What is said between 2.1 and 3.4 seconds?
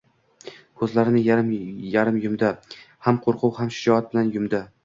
yumdi. Ham